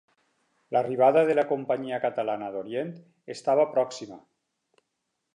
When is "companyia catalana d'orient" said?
1.51-2.89